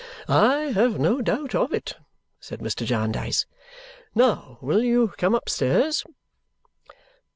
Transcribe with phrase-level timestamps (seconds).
[0.27, 1.93] "I have no doubt of it,"
[2.39, 2.87] said Mr.
[2.87, 3.45] Jarndyce.
[4.15, 6.03] "Now, will you come upstairs?"